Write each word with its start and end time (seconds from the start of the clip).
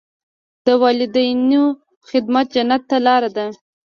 د 0.65 0.67
والدینو 0.83 1.63
خدمت 2.09 2.45
جنت 2.55 2.81
ته 2.89 2.97
لاره 3.05 3.29
ده. 3.37 3.47